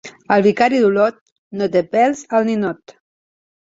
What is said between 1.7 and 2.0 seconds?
té